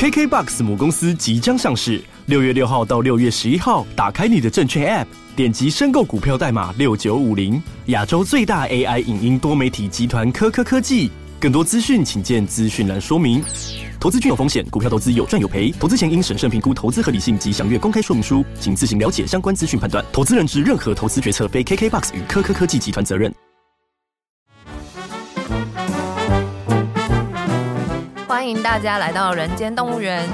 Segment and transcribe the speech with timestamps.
[0.00, 5.06] KKBOX 母公司即将上市，六月六号到六月十一号，打开你的证券 App，
[5.36, 11.10] 点击申购股票代码六九五零，亚洲最大 AI 影音多媒体集团科科科技。
[11.38, 13.44] 更多资讯请见资讯栏说明。
[14.00, 20.02] 投资具有风险，股票投资有赚有赔，投资前应审慎评估投资合理性及详阅公开说明书，请自行了解相关资讯判断。
[20.10, 23.30] 投资人之任何投资决策非 KKBOX 与科科科技集团责任。
[28.40, 30.26] 欢迎大家来到人间动物园。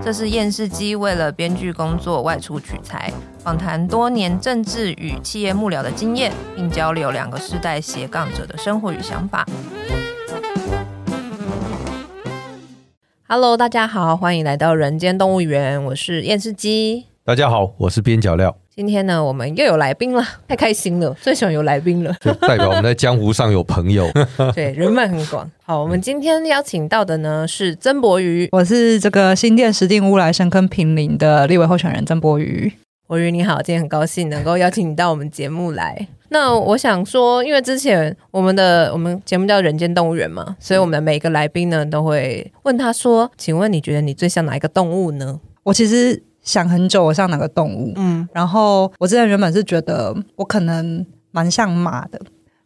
[0.00, 9.44] 这是厌世姬为了编剧工作外出取材，访谈多年政治与企业幕僚的经验，并交流两个世代斜杠者的生活与想法。
[13.26, 17.06] Hello，大家好，欢迎来到人间动物园，我是厌世姬。
[17.28, 18.56] 大家好，我是边角料。
[18.74, 24.10] 今天呢，我们又有来宾了，太开心了，最喜欢有来宾了， 就代表我们在江湖上有朋友，
[24.56, 25.46] 对，人脉很广。
[25.62, 32.72] 好，我们今天邀请到的呢是曾博瑜，我是这个新店石定乌来深坑平林的立委候选人曾博瑜。
[33.06, 36.08] 博瑜你好，今天很高兴能够邀请你到我们节目来。
[36.30, 46.22] 那我想说，因为之前我们的我们节目叫人间动物园嘛，所以我们的每个来宾呢都会问他说：“请问你觉得你最像哪一个动物呢？”我其实。
[46.48, 47.92] 想很久，我像哪个动物？
[47.96, 52.18] 嗯，然后我之前原本是觉得我可能蛮像马的，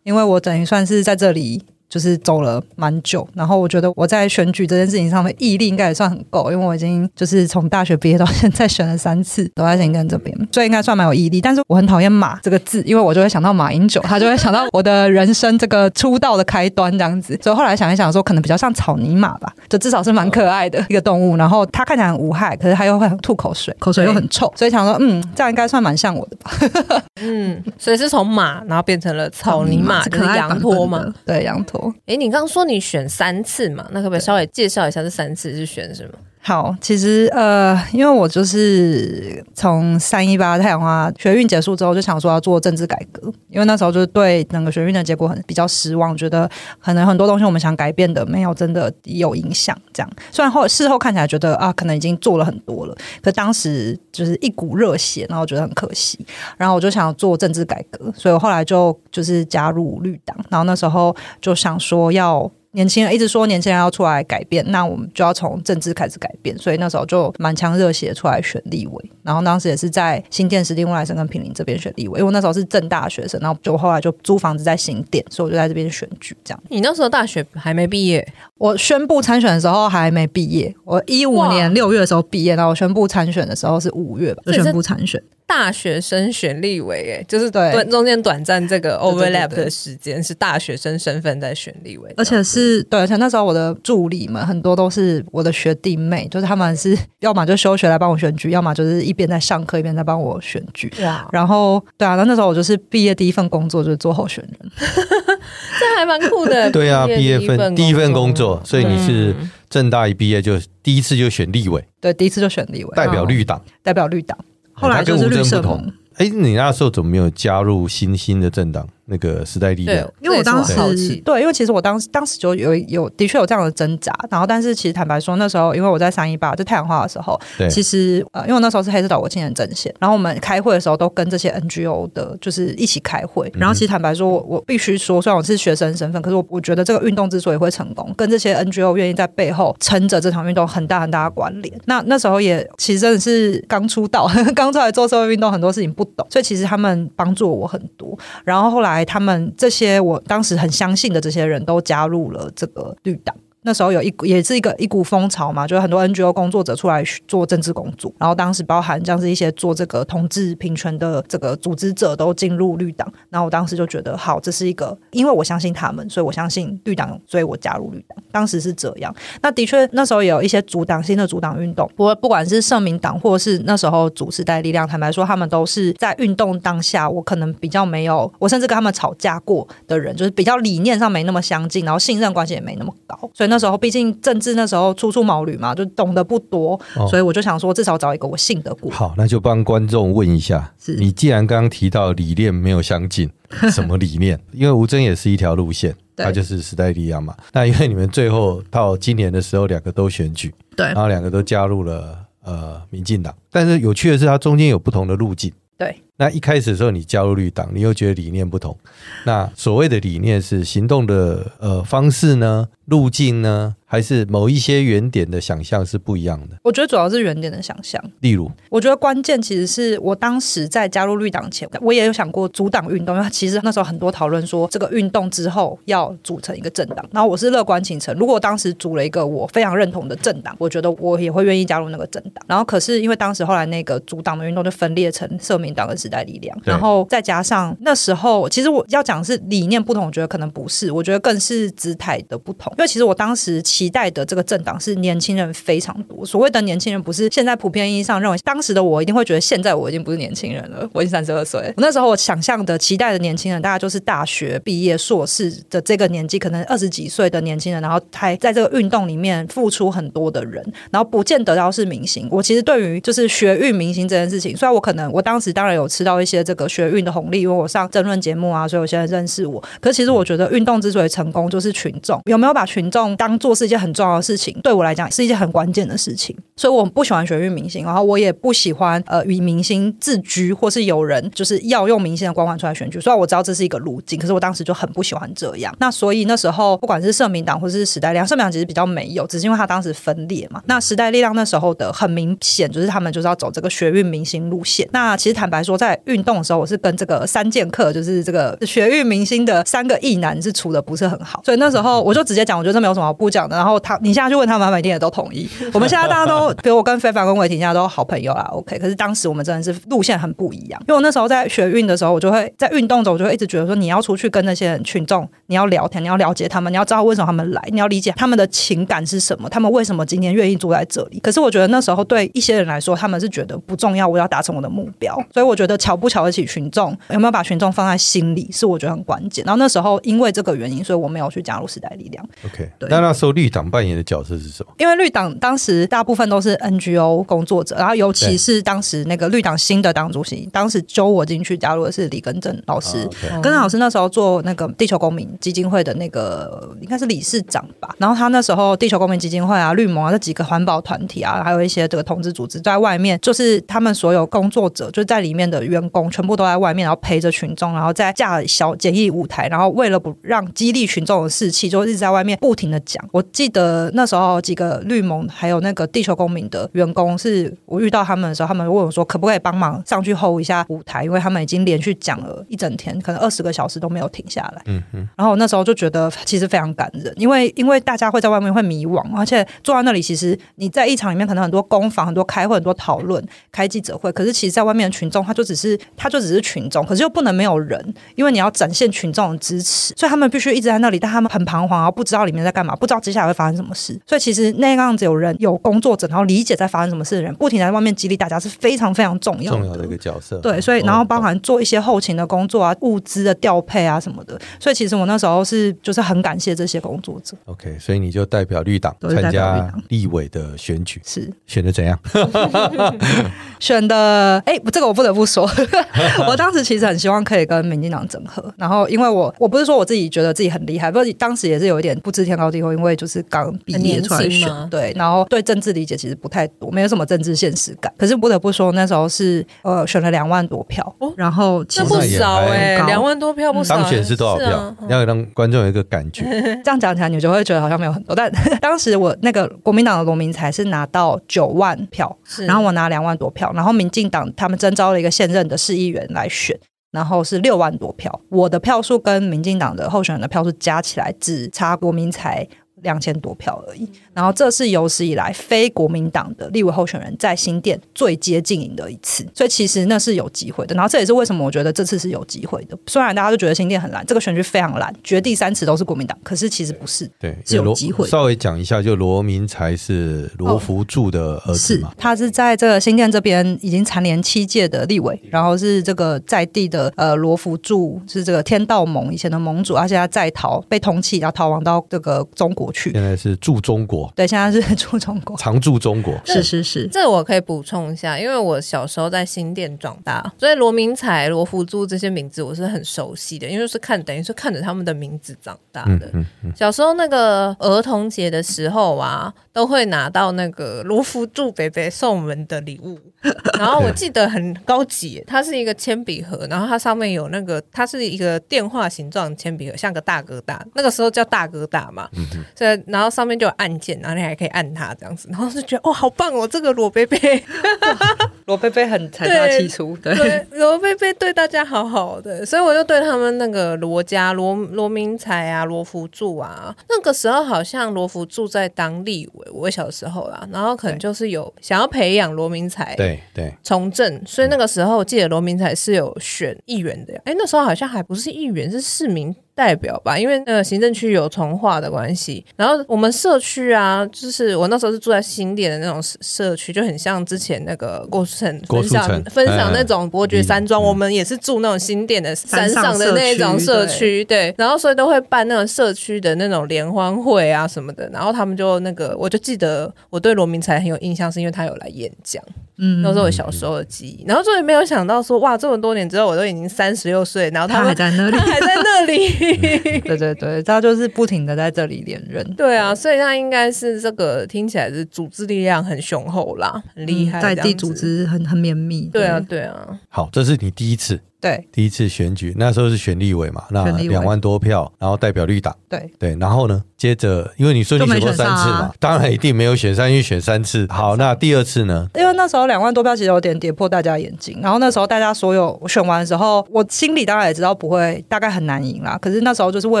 [0.04, 1.60] 因为我等于算是在这里。
[1.92, 11.38] 就是走了蛮久，然后我觉得我在选举这件事情上面毅力应该也算很够，因为我已经就是从大学毕业到现在选了三次都在新店这边， 所以应该算蛮有毅力。
[11.42, 17.38] 但是我很讨厌马这个字，因为我就会想到马英九，他就会想到我的人生这个出道的开端这样子。
[17.42, 21.36] 所以后来想一想说，可能比较像草泥马吧，就至少是蛮可爱的一个动物。
[21.36, 27.02] 然后它看起来很无害，可是它又会很吐口水，口水又很臭，所以想说，嗯，这样应该算蛮像我的吧。
[27.20, 31.04] 嗯，所以是从马，然后变成了草泥马，可是羊驼嘛？
[31.26, 31.81] 对，羊驼。
[32.06, 32.64] 哎，你刚刚说。
[32.64, 33.88] 你选三次嘛？
[33.92, 36.14] 那可不可以稍微介绍一下这三次是选什么？
[36.44, 46.50] 好，其实呃，因为我就是从三一八太阳花学运结束之后，就想说要做政治改革，因为那时候就是对整个学运的结果很比较失望，觉得
[46.80, 49.78] 可能很多东西我们想改变的没有真的有影响。
[49.92, 56.18] 这样，虽然后事后看起来觉得啊，可能已经做了很多了，可当时就是一股热血，然后觉得很可惜，
[56.56, 62.50] 然后我就想做政治改革，所以我后来就就是加入绿党，然后那时候就想说要。
[62.72, 69.10] 年轻人一直说年轻人要出来改变，那我们就要从政治开始改变，所以那时候就满腔热血出来选立委。
[69.22, 76.34] 然后当时也是在新店、石碇、乌来、深坑、坪林这边选立委，因为我那时候是正大学生，然后就后来就租房子在新店，所以我就在这边选举。
[76.42, 78.26] 这样，你那时候大学还没毕业？
[78.56, 85.22] 我宣布参选的时候还没毕业，我一五年六月的时候毕业，然后我宣布参选的时候是五月吧，就宣布参选。
[85.46, 87.72] 大学生选立委，哎，就是对。
[87.90, 100.90] 中间短暂这个 overlap 的时间是大学生身份在选立委，而且是对，而且那时候我的助理们很多都是我的学弟妹，就是他们是要么就休学来帮我选举，要么就是一边在上课一边在帮我选举。
[101.02, 106.70] 哇然后对啊，那那时候我就是毕业第一份工作就是做候选人， 这还蛮酷的。
[106.72, 109.34] 对啊，毕业份第一份工作，所以你是
[109.68, 114.38] 政大一毕业就第一次就选立委，对，第一次就选立委，代表绿党，代表绿党。
[114.82, 115.92] 后来就是绿色盟。
[116.16, 118.86] 哎，你那时候怎么没有加入新兴的政党？
[119.12, 120.74] 那个时代力量，因为我当时
[121.22, 141.78] 对，因为其实我当时当时就有有的确有这样的挣扎，然后但是其实坦白说，那时候因为我在三一八就太阳花的时候，对，其实呃，因为我那时候是黑色岛国青年阵线，然后我们开会的时候都跟这些 NGO 的，就是一起开会，然后其实坦白说，我我必须说，虽然我是学生身份，可是我我觉得这个运动之所以会成功，跟这些 NGO 愿意在背后撑着这场运动很大很大的关联。
[141.84, 148.18] 那那时候也其实真的是刚出道， 刚出来做社会运动，很多事情不懂，所以其实他们帮助我很多。
[148.44, 153.34] 然后后来他们这些我当时很相信的这些人都加入了这个绿党。
[153.64, 168.18] 那时候有一股也是一个一股风潮嘛，就是很多 NGO 工作者出来做政治工作，然后当时包含像是一些做这个同志平权的这个组织者都进入绿党，然后我当时就觉得好，这是一个，因为我相信他们，所以我相信绿党，所以我加入绿党。
[168.32, 169.14] 当时是这样。
[169.42, 183.51] 那的确那时候有一些阻挡新的阻挡运动，不不管是社民党或是那时候主时代力量，坦白说，他们都是在运动当下，我可能比较没有，我甚至跟他们吵架过的人，就是比较理念上没那么相近，然后信任关系也没那么高，所以。
[183.52, 188.90] 那时候毕竟政治那时候初出茅庐嘛，就懂得不多，哦、所以我就想说，至少找一个我信得过。
[188.90, 193.30] 好，那就帮观众问一下，你既然刚刚提到理念没有相近，
[193.70, 194.40] 什么理念？
[194.52, 197.36] 因为吴峥也是一条路线，他就是时代力量嘛。
[197.52, 205.52] 那因为你们最后到今年的时候，两个都选举，对，然后两个都加入了呃民进党，但是有趣的是，它中间有不同的路径。
[205.76, 208.78] 对，那一开始的时候你加入绿党，你又觉得理念不同。
[209.24, 212.68] 那所谓的理念是行动的呃方式呢？
[212.84, 213.74] 路径呢？
[213.86, 216.56] 还是某一些原点的想象是不一样的。
[216.62, 218.02] 我觉得主要是原点的想象。
[218.20, 227.06] 例如，我觉得关键其实是我当时在加入绿党前，我也有想过阻挡运动，因为其实那时候很多讨论说这个运动之后要组成一个政党。
[227.12, 232.42] 然后我是乐观其成，如果当时组了一个我非常认同的政党，我觉得我也会愿意加入那个政党。
[232.48, 242.70] 然后可是因为当时后来那个阻党的运动就分裂成社民党的时代力量，然后再加上那时候其实我要讲是理念不同，我觉得可能不是，我觉得更是姿态的不同。
[242.76, 251.72] 因为其实我当时期待的这个政党是年轻人非常多，所谓的年轻人不是现在普遍意义上认为，当时的我一定会觉得现在我已经不是年轻人了，我已经三十二岁。
[251.78, 262.28] 那时候我想象的期待的年轻人，大概就是大学毕业、硕士的这个年纪，可能二十几岁的年轻人，然后还在这个运动里面付出很多的人，然后不见得要是明星。
[262.30, 269.62] 我其实对于就是学运明星这件事情，虽然我可能我当时当然有吃到一些这个学运的红利，因为我上政论节目啊，所以有些人认识我。
[269.80, 282.98] 可是其实我觉得运动之所以成功，就是群众有没有把群众当做是一件很重要的事情，对我来讲是一件很关键的事情，所以我不喜欢学运明星，然后我也不喜欢呃与明星自居，或是有人就是要用明星的光环出来选举。
[283.00, 285.74] 虽然我知道这是一个路径，可是我当时就很不喜欢这样。
[285.78, 290.62] 那所以那时候不管是社民党或者是时代力量，社民党其实比较没有，只是因为他当时分裂嘛。
[290.66, 294.88] 那时代力量那时候的很明显就是他们就是要走这个学运明星路线。
[294.92, 303.56] 那其实坦白说，在运动的时候，我是跟这个三剑客，就是这个学运明星的三个异男是处的不是很好，所以那时候我就直接讲，我觉得这没有什么好不讲的。
[303.56, 305.48] 然后他，你现在去问他们，他们一定也都同意。
[305.72, 308.78] 我们现在大家都，比如我跟非凡跟伟霆现在都好朋友啦，OK。
[308.78, 321.18] 可是当时我们真的是路线很不一样， 因为我那时候在学运的时候，我就会在运动中，我就会一直觉得说，你要出去跟那些人群众，你要聊天，你要了解他们，你要知道为什么他们来，你要理解他们的情感是什么，他们为什么今天愿意住在这里。
[321.18, 325.14] 可是我觉得那时候对一些人来说，他们是觉得不重要，我要达成我的目标。
[325.32, 329.44] 所以我觉得瞧不瞧得起群众，有没有把群众放在心里，是我觉得很关键。
[329.44, 332.24] 然后那时候因为这个原因，所以我没有去加入时代力量。
[332.44, 332.88] OK，对。
[332.88, 334.72] 那那时候绿党扮演的角色是什么？
[334.78, 343.08] 因为绿党当时大部分都是 NGO 工作者，然后尤其是当时那个绿党新的党主席，当时揪我进去加入的是李根正老师。
[343.32, 347.94] 根正老师那时候做那个地球公民基金会的那个应该是理事长吧。
[347.98, 363.02] 然后他那时候地球公民基金会啊、绿盟啊这几个环保团体啊，还有一些这个同志组织在外面，就是他们所有工作者就在里面的员工全部都在外面，然后陪着群众，然后在架小简易舞台，然后为了不让激励群众的士气，就一直在外面不停的讲。
[363.12, 374.62] 我记得那时候几个绿盟还有那个地球公民的员工，是我遇到他们的时候，他们问我说可不可以帮忙上去 hold 一下舞台，因为他们已经连续讲了一整天，可能二十个小时都没有停下来。
[374.66, 375.08] 嗯嗯。
[375.16, 393.98] 然后那时候就觉得其实非常感人，因为因为大家会在外面会迷惘，而且坐在那里，其实你在一场里面可能很多攻防、很多开会、很多讨论、开记者会，可是其实在外面的群众他就只是他就只是群众，可是又不能没有人，因为你要展现群众的支持，所以他们必须一直在那里，但他们很彷徨，然后不知道里面在干嘛，不知道接下来会发生什么事。
[394.06, 400.38] 所以其实那样子有人有工作者，然后理解在发生什么事的人，不停在外面激励大家是非常非常重要的重要的一个角色。
[400.38, 404.40] 对，所以然后包含做一些后勤的工作啊、物资的调配啊什么的。
[404.60, 407.36] 所以其实我那时候是就是很感谢这些工作者。
[407.46, 411.98] OK，所以你就代表绿党参加立委的选举，是选的怎样？
[413.58, 415.41] 选的哎，这个我不得不说，
[416.28, 418.42] 我当时其实很希望可以跟民进党整合。
[418.56, 427.92] 然后因为我我不是说我自己觉得自己很厉害，不是当时也是有一点不知天高地厚，因为就是刚毕业出来选，对，然后对政治理解其实不太多，没有什么政治现实感。
[427.96, 433.76] 可是不得不说，那时候是呃选了两万多票，然后那不少哎，两万多票不少。
[433.76, 434.74] 当选是多少票？
[434.88, 436.24] 要让观众有一个感觉。
[436.64, 438.14] 这样讲起来，你就会觉得好像没有很多。
[438.14, 438.30] 但
[438.60, 442.14] 当时我那个国民党的罗明才是拿到九万票，
[442.46, 446.58] 然后我拿两万多票，然后民进党他们征召了一个现任的市议员来选，
[446.90, 448.20] 然后是六万多票。
[448.28, 452.46] 我的票数跟民进党的候选人的票数加起来只差国民才
[452.82, 453.88] 两千多票而已。
[454.12, 460.74] 然后这是有史以来非国民党的立委候选人在新店最接近赢的一次，所以其实那是有机会的。
[460.74, 462.76] 然后这也是为什么我觉得这次是有机会的。
[462.86, 468.06] 虽然大家都觉得新店很烂，这个选举非常烂，绝地三尺都是国民党，可是其实不是，对，是有机会。
[468.06, 482.90] 稍微讲一下，就罗明才是罗福柱的儿子嘛，是他是在这个新店这边已经蝉联七届的立委，然后是这个在地的呃罗福柱是这个天道盟以前的盟主，而且他在逃被通缉，然后逃亡到这个中国去。
[482.92, 486.12] 现在是驻中国， 对，现在是驻中国，常驻中国。
[486.26, 496.06] 是是是，这我可以补充一下，因为我小时候在新店长大，所以罗明才、罗福珠这些名字我是很熟悉的，因为是看等于是看着他们的名字长大的。
[496.06, 502.98] 嗯嗯嗯、小时候那个儿童节的时候啊，都会拿到那个罗福柱伯伯送我们的礼物，
[503.58, 512.44] 然后我记得很高级，它是一个铅笔盒，然后它上面有那个，它是一个电话形状铅笔盒，像个大哥大，那个时候叫大哥大嘛，嗯、哼。
[512.56, 517.44] 所以然后上面就有按键，然后你还可以按它这样子，然后就觉得哦，好棒哦，这个罗贝贝，
[518.46, 539.34] 罗贝贝很财大气粗，对，罗贝贝对大家好好的，所以我就对他们那个罗家罗罗明才啊，罗福柱啊，那个时候好像罗福柱在当立委，我小时候啦，然后可能就是有想要培养罗明才，对对，从政，所以那个时候我记得罗明才是有选议员的，哎，那时候好像还不是议员，是市民。
[539.54, 562.42] 代表吧，因为那个行政区有从化的关系，然后我们社区啊，就是我那时候是住在新店的那种社区，就很像之前那个郭树成分享分享那种伯爵山庄，我们也是住那种新店的山上的那种社区，对，然后所以都会办那种社区的那种联欢会啊什么的，然后他们就那个，我就记得我对罗明才很有印象，是因为他有来演讲。
[562.84, 569.28] 嗯，那是我小时候的记忆，然后终于没有想到说，哇，这么多年之后，我都已经三十六岁，然后他，他还在那里，他还在那里，
[570.02, 579.86] 对对对，他就是不停的在这里连任，对啊，所以他应该是这个听起来是组织力量很雄厚啦，很厉害，在地组织很很绵密，对啊对啊。
[580.08, 581.20] 好，这是你第一次。
[581.42, 585.76] 对，第一次选举那时候是选立委嘛，那两万多票，然后代表绿党。
[585.88, 590.86] 对对，然后呢，接着因为你说你选过三次嘛，啊、当然一定没有选上，因为选三次。
[590.88, 592.08] 好，那第二次呢？
[592.14, 599.18] 因为那时候两万多票其实有点跌破大家眼睛，然后那时候大家所有我选完的时候，我心里当然也知道不会，大概很难赢啦。
[599.20, 600.00] 可是那时候就是为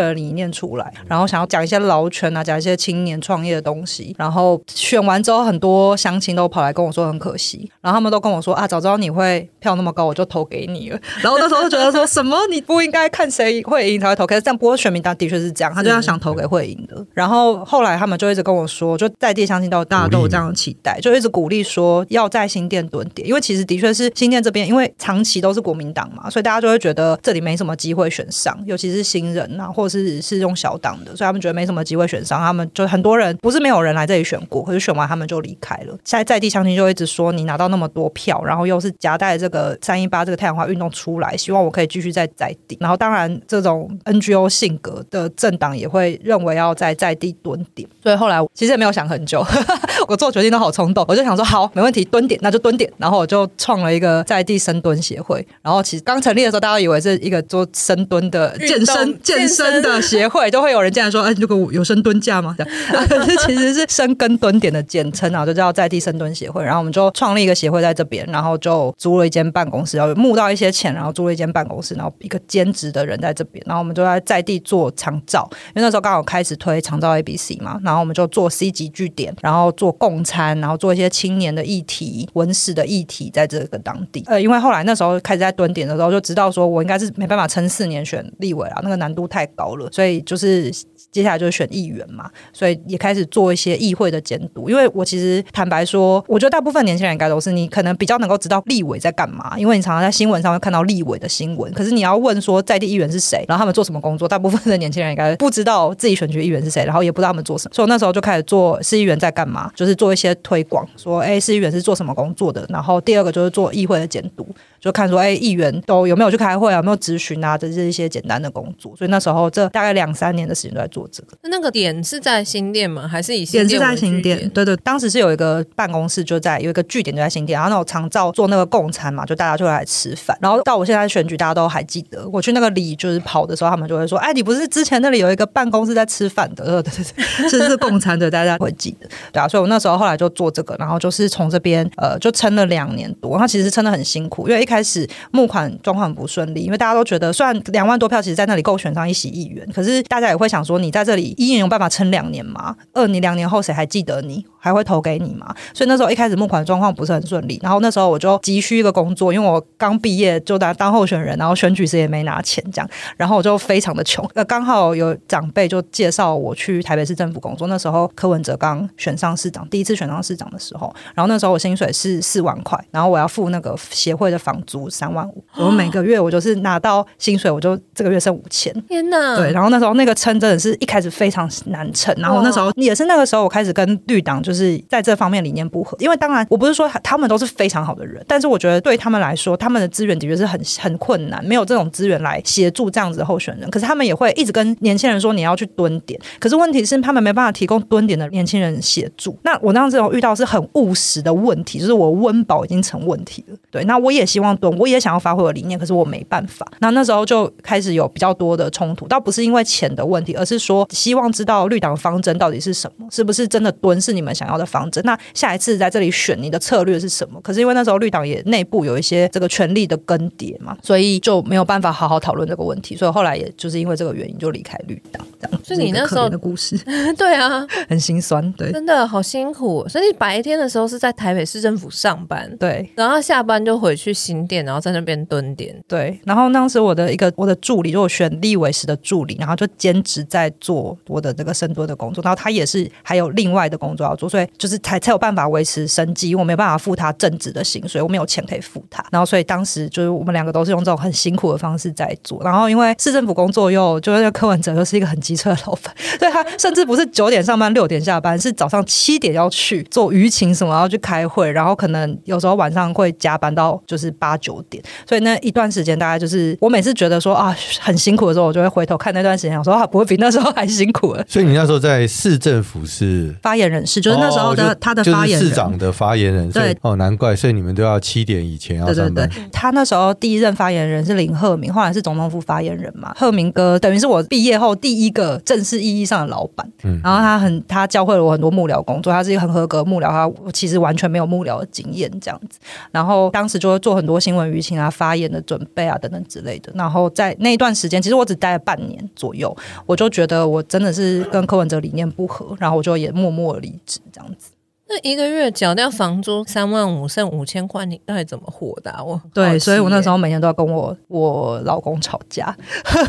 [0.00, 4.14] 了理念出来，然后想要讲一些劳权啊，讲一些青年创业的东西。
[4.16, 10.98] 然后选完之后，很多乡亲都跑来跟我说很可惜，然后他们都跟我说啊，早知道你会票那么高，我就投给你了。
[11.20, 12.06] 然后那时候就觉得说。
[12.12, 12.36] 什么？
[12.50, 14.26] 你不应该看谁会赢才会投？
[14.26, 17.06] 可是这样，不过选民党的确是这样，他就要想投给会赢的。
[17.14, 32.38] 然后后来他们就一直跟我说，就在地相亲到大家都有这样的期待，就一直鼓励说要在新店蹲点，因为其实的确是新店这边，因为长期都是国民党嘛，所以大家就会觉得这里没什么机会选上，尤其是新人呐、啊，或者是是用小党的，所以他们觉得没什么机会选上。
[32.40, 35.96] 他们就很多人不是没有人来这里选过，可是选完他们就离开了。
[36.04, 49.44] 现在在地相亲就一直说你拿到那么多票，然后又是夹带这个三一八这个太阳花运动出来，希望我可以继续在在地，然后当然这种 NGO 性格的政党也会认为要在在地蹲点，所以后来其实也没有想很久，
[50.08, 62.54] 我做决定都好冲动，我就想说好，没问题，蹲点那就蹲点，然后我就创了一个在地深蹲协会，然后其实刚成立的时候，大家以为是一个做深蹲的健身健身的协会，就会有人进来说，哎，如果有深蹲架吗？
[62.58, 72.12] 这样，可是其实是深耕蹲点的简称啊，就叫在地深蹲协会，然后我们就创立一个协会在这边，然后就租了一间办公室，然后募到一些钱，然后租了一间办公室，然后。
[72.20, 84.22] 一个兼职的人在这边，然后我们就在在地做长照，因为那时候刚好开始推长照 ABC 嘛，然后我们就做 C 级据点，然后做共餐，然后做一些青年的议题、文史的议题，在这个当地。
[84.26, 90.70] 呃，因为后来那时候开始在蹲点的时候，就知道说我应该是没办法撑四年选立委啊，那个难度太高了，所以就是
[91.10, 94.70] 接下来就是选议员嘛，所以也开始做一些议会的监督。
[94.70, 102.22] 因为我其实坦白说，我觉得大部分年轻人应该都是你可能比较能够知道立委在干嘛，因为你常常在新闻上会看到立委的新闻，可是你要。
[102.22, 104.28] 问说在地议员是谁，然后他们做什么工作？
[104.28, 107.74] 大部分的年轻人应该不知道自己选举议员是谁，然后也不知道他们做什么。
[107.74, 112.64] 所以我那时候就开始做市议员在干嘛，就是做一些推广，说哎，市议员是做什么工作的。
[112.68, 114.46] 然后第二个就是做议会的监督，
[114.82, 118.94] 就看说哎，议员都有没有去开会啊，有没有咨询啊，这是一些简单的工作。
[118.94, 121.38] 所以那时候这大概两三年的时间都在做这个。
[121.44, 123.08] 那个点是在新店吗？
[123.08, 123.68] 还是以新店？
[123.68, 124.50] 点是在新店？
[124.50, 130.36] 对对，当时是有一个办公室就在有一个据点就在新店，然后那种长照做那个共餐嘛，就大家就来吃饭。
[130.40, 132.92] 然后到我现在选举，大家都还记得我去那个里。
[133.02, 136.82] 就是跑的时候，他们就会说：“哎，你不是之前那里有一个办公室在吃饭的？
[136.82, 139.48] 对对对，这是共餐的，大家会记得，对啊。
[139.48, 143.38] 所以我那时候后来就做这个，然后就是从这边呃，就撑了两年多。
[143.38, 152.74] 他其实撑得很辛苦，因为一开始募款状况很不顺利，因为大家都觉得，虽然两万多票，其实在那里够选上一席议员，可是大家也会想说，你在这里一年有办法撑两年吗？
[152.94, 154.46] 二你两年后谁还记得你？
[154.64, 155.52] 还会投给你嘛？
[155.74, 164.24] 所以那时候一开始募款状况不是很顺利，然后那时候我就急需一个工作，因为我刚毕业就当当候选人，然后选举时也没拿钱这样，然后我就非常的穷。
[164.34, 178.72] 呃， 刚好有长辈就介绍我去台北市政府工作，那时候柯文哲刚选上市长，第一次选上市长的时候，然后那时候我薪水是四万块，然后我要付那个协会的房租三万五，我每个月我就是拿到薪水，我就这个月剩五千。
[178.88, 179.36] 天哪！
[179.36, 199.38] 对，然后那时候那个称真的是一开始非常难称，然后那时候也是那个时候我开始跟绿党就就是在这方面理念不合，因为当然我不是说他们都是非常好的人，但是我觉得对他们来说，他们的资源的确是很很困难，没有这种资源来协助这样子的候选人，可是他们也会一直跟年轻人说你要去蹲点，可是问题是他们没办法提供蹲点的年轻人协助。
[199.42, 206.66] 那我那样子有遇到是很务实的问题，就是我温饱已经成问题了，对，那我也希望蹲，我也想要发挥我的理念，可是我没办法。
[206.80, 215.02] 那那时候就开始有比较多的冲突，倒不是因为钱的问题，而是说希望知道绿党方针到底是什么，是不是真的蹲是你们要的方针？
[215.04, 217.40] 那下一次在这里选你的策略是什么？
[217.42, 225.24] 可是因为那时候绿党也内部有一些这个权力的更迭嘛，所以就没有办法好好讨论这个问题，所以后来也就是因为这个原因就离开绿党。
[225.40, 226.78] 这样，所以你那时候的故事，
[227.16, 229.86] 对啊，很心酸，对，真的好辛苦。
[229.88, 236.18] 所以你白天的时候是在台北市政府上班，对，然后下班就回去新店，然后在那边蹲点，对。
[236.24, 249.04] 然后当时我的一个我的助理，就我选立委时的助理，然后就兼职在做我的这个深蹲的工作，然后他也是还有另外的工作要做，所以就是才才有办法维持生计，因为我没有办法付他正职的薪水，我没有钱可以付他。
[249.12, 252.42] 然后所以当时就是我们两个都是用这种很辛苦的方式在做。
[252.42, 264.82] 然后因为市政府工作又就是柯文哲又是一个很机车的老板，所以他甚至不是九点上班六点下班，是早上七点要去做舆情什么，要去开会，然后可能有时候晚上会加班到就是八九点。
[265.06, 271.22] 所以那一段时间大概就是我每次觉得说啊很辛苦的时候，我就会回头看那段时间，我说啊不会比那时候还辛苦了。
[271.28, 276.50] 所以你那时候在市政府是发言人，是就是那时候的、哦、他的发言人，就是市长的发言人。
[276.50, 279.14] 对哦，难怪，所以你们都要七点以前要上班。
[279.14, 283.12] 对对对，他那时候第一任发言人是林鹤明，后来是总统府发言人嘛。
[283.16, 286.66] 鹤明哥等于是我毕业后第一个正式意义上的老板。
[286.84, 292.58] 嗯，然后他很他教会了我很多幕僚工作，他是一个很合格幕僚，他其实完全没有幕僚的经验这样子。
[292.90, 296.72] 然后当时就会做很多新闻舆情啊、发言的准备啊等等之类的。
[296.74, 299.54] 然后在那一段时间，其实我只待了半年左右，
[299.86, 304.50] 我就觉得我真的是跟柯文哲理念不合，然后我就也默默离职这样子。
[304.88, 309.02] 那一个月缴掉房租三万五，剩五千块，你到底怎么活的啊？
[309.02, 312.54] 我对，所以我那时候每天都要跟我我老公吵架，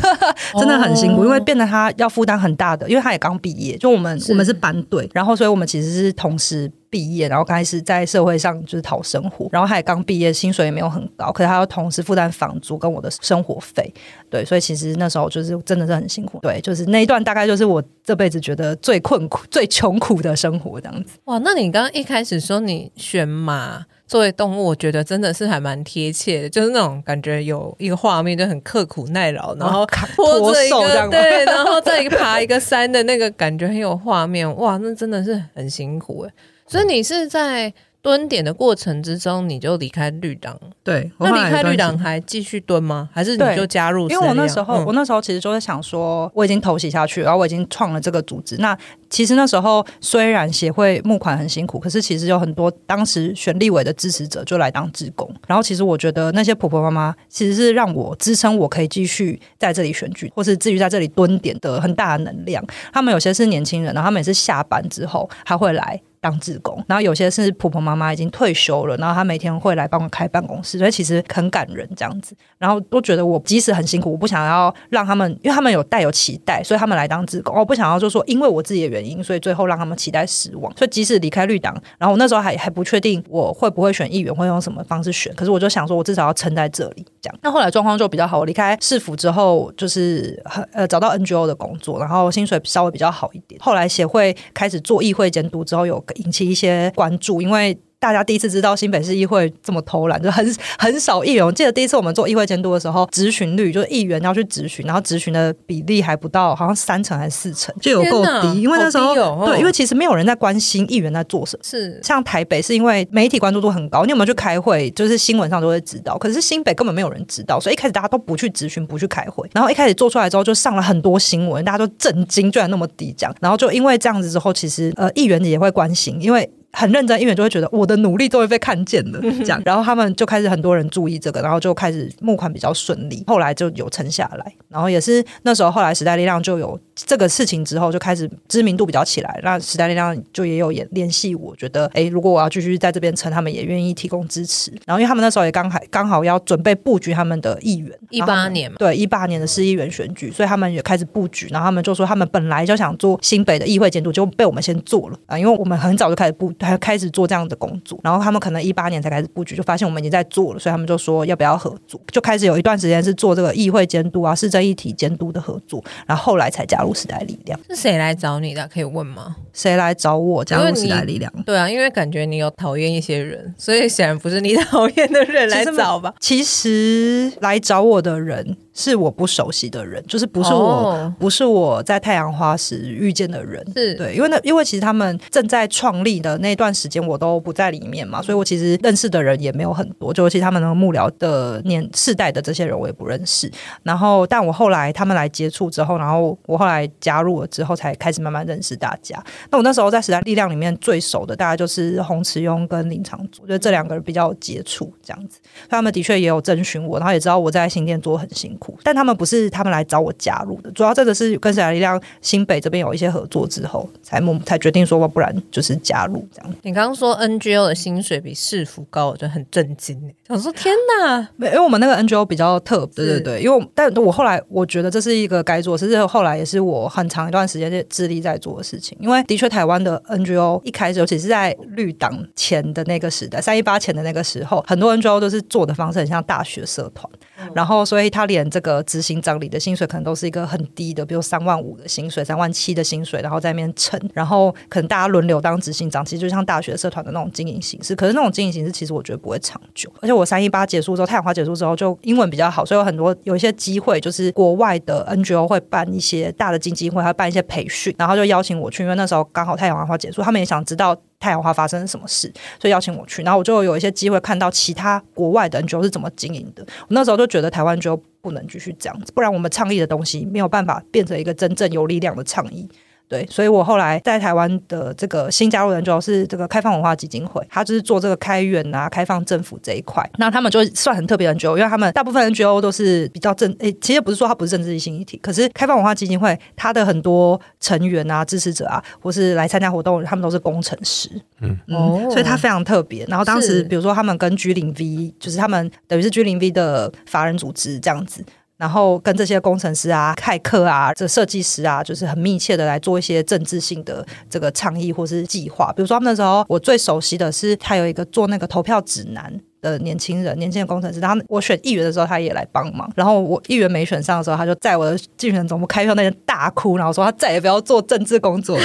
[0.58, 6.70] 真的很辛苦，因为变得他要负担很大的，因为他也刚毕业，就我们我们是班队，然后所以我们其实是同时。
[6.94, 13.92] 毕业，然后开始在社会上就是讨生活，然后他也刚毕业，薪水也没有很高，可是他要同时负担房租跟我的生活费，
[14.30, 21.18] 对，所以其实那时候就是真的是很辛苦，对，就是那一段大概就是我这辈子觉得最困苦、最穷苦的生活这样子。
[21.24, 36.32] 哇，那你刚刚一开始说你选马作为动物，我觉得真的是还蛮贴切的，就是那种感觉有一个画面就很刻苦耐劳，然后拖着一个 对，然后再爬一个山的那个感觉很有画面，哇，那真的是很辛苦哎。
[36.66, 40.54] 所以你是在蹲点的过程之中，你就离开绿党？
[40.82, 43.08] 对，那离开绿党还继续蹲吗？
[43.10, 44.10] 还是你就加入？
[44.10, 48.58] 因为我那时候，嗯、我那时候其实就在想说，我已经投洗下去，然后我已经创了这个组织。
[48.58, 48.76] 那
[49.08, 55.34] 其实那时候虽然协会募款很辛苦，可是其实有很多当时选立委的支持者就来当志工。
[55.46, 62.62] 然后其实我觉得那些婆婆妈妈其实是让我支撑我可以继续在这里选举，或是至于在这里蹲点的很大的能量。
[62.92, 65.98] 他们有些是年轻人，然后他们也是下班之后还会来。
[66.24, 72.34] 当志工，然后有些是婆婆妈妈已经退休了，然后她每天会来帮我开办公室，所以其实很感人这样子。
[72.56, 77.54] 然后都觉得我即使很辛苦，我不想要让他们，因为他们有带有期待，所以他们来当志工。
[77.54, 80.74] 我不想要就说因为我自己的原因，所以最后让他们期待失望。
[80.74, 85.34] 所以即使离开绿党，然后我那时候还还不确定我会不会选议员，会用什么方式选。
[85.34, 87.04] 可是我就想说，我至少要撑在这里。
[87.20, 88.38] 这样，那后来状况就比较好。
[88.38, 93.60] 我离开市府之后，就是呃找到 NGO 的工作，然后薪水稍微比较好一点。
[93.60, 97.78] 后来协会开始做议会监督之后，有引起一些关注，因为。
[98.04, 100.46] 大家第一次知道新北市议会这么偷懒，就很
[100.78, 101.42] 很少议员。
[101.42, 108.60] 我记得第一次我们做议会监督的时候，质询率就是议员要去质询，然后质询的比例还不到，好像三成还是四成，就有够低。
[108.60, 111.64] 因为那时候、哦、对，因为其实没有人在关心议员在做什么。
[111.64, 114.90] 是像台北是因为媒体关注度很高，你有没有去开会？
[114.90, 116.18] 就是新闻上都会知道。
[116.18, 119.48] 可是新北根本没有人知道，所以一开始大家都不去质询，不去开会。
[119.54, 123.34] 然后一开始做出来之后，就上了很多新闻，大家都震惊，居然那么低这样。
[123.40, 126.46] 然后就因为这样子之后，其实呃议员也会关心，因为。
[126.74, 144.70] 很认真，因为就会觉得我的努力都会被看见的，这样，然后他们就开始很多人注意这个，然后就开始募款比较顺利，后来就有撑下来，然后也是那时候后来时代力量就有这个事情之后，就开始知名度比较起来，那时代力量就也有联联系我，觉得哎，如果我要继续在这边撑，他们也愿意提供支持。
[144.86, 151.48] 然后因为他们那时候也刚还刚好要准备布局他们的议员，一八年嘛，对，一八年的市议员选举，所以他们也开始布局。
[151.50, 157.98] 然后他们就说，他们本来就想做新北的议会监督，就被我们先做了啊，因为我们很早就开始布，还 开始做这样的工作。
[158.02, 165.82] 然后他们可能一八年才开始布局，就发现我们已经在做了，所以他们就说要不要合作，就开始有一段时间是做这个议会监督啊、市政议题监督的合作。
[166.06, 167.58] 然后后来才加入时代力量。
[167.68, 168.68] 是谁来找你的？
[168.72, 169.36] 可以问吗？
[169.52, 171.32] 谁来找我加入时代力量？
[171.44, 176.14] 对啊，因为感觉你有讨厌一些人，所以显然不是你讨厌的人来找吧？
[176.20, 178.56] 其实来找我的人。
[178.74, 181.12] 是我不熟悉的人，就是不是我，oh.
[181.18, 193.50] 不是我在太阳花时遇见的人，是对，因为那因为其实他们正在创立的那段时间，我都不在里面嘛，所以我其实认识的人也没有很多，就其实他们的幕僚的年世代的这些人我也不认识。
[193.84, 199.22] 然后，但我后来他们来接触之后，然后我后来加入了之后，才开始慢慢认识大家。
[199.50, 205.38] 那我那时候在时代力量里面最熟的，大概就是洪慈庸跟林长佐，我觉得这两个人比较有接触这样子。
[205.68, 208.63] 他们的确也有征询我，然后也知道我在新店做很辛苦。
[208.82, 216.54] 但他们不是他们来找我加入的，主要这个是跟时代力量新北这边有一些合作之后，才才决定说，不然就是加入这样。
[216.62, 220.00] 你刚刚说 NGO 的薪水比市府高，我就很震惊。
[220.28, 228.96] 想说天哪， 因为我们那个 NGO 比较特别，对对对，因为但我后来我觉得这是一个该做，其实后来也是我很长一段时间就致力在做的事情。
[229.00, 237.08] 因为的确台湾的 NGO 一开始，尤其是在绿党前的那个时代，三一八前的那个时候，很多 NGO 都是做的方式很像大学社团。
[237.52, 244.00] 然后，所以他连这个执行长里的薪水可能都是一个很低的，比如三万五的薪水、三万七的薪水，然后在那边撑。
[244.12, 247.96] 然后可能大家轮流当执行长，其实就像大学社团的那种经营形式。
[247.96, 249.92] 可是那种经营形式，其实我觉得不会长久。
[250.00, 260.96] 而且我三一八结束之后，太阳花结束之后，就英文比较好，所以有很多有一些机会，就是国外的 NGO 会办一些大的经济会，还会办一些培训，然后就邀请我去，因为那时候刚好太阳花结束，他们也想知道。
[261.20, 266.62] 太阳花发生了什么事，所以邀请我去，然后我就有一些机会看到其他国外的 NGO 是怎么经营的。
[266.80, 272.66] 我那时候就觉得台湾就不能继续这样子，不然我们倡议的东西没有办法变成一个真正有力量的倡议。
[273.14, 280.04] 对，所以我后来在台湾的这个新加入的人，主要是这个开放文化基金会，他就是做这个开源啊、开放政府这一块。
[280.18, 291.08] 那他们就算很特别的 NGO，因为他们大部分 NGO 都是比较政，诶，其实不是说它不是政治性议题，可是开放文化基金会它的很多成员啊、支持者啊，或是来参加活动，他们都是工程师，
[291.40, 293.04] 嗯嗯，所以他非常特别。
[293.06, 298.24] 然后当时比如说他们跟 G 零 V，就是他们等于是 G 零 V 的法人组织这样子。
[298.64, 305.70] 然后跟这些工程师啊、开课啊、这设计师啊，就是很密切的来做一些政治性的这个倡议或是计划。
[305.76, 309.38] 比如说，那时候我最熟悉的是，他有一个做那个投票指南。
[309.70, 312.90] 的年轻人，年轻的工程师，然后我选议员的时候，他也来帮忙。
[312.94, 318.64] 然后我议员没选上的时候，他就在我的竞选总部开票那天大哭，然后说他再也不要做政治工作了，